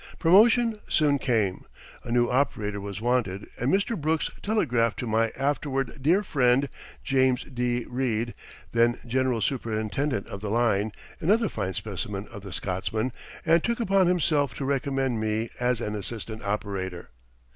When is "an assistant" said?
15.79-16.41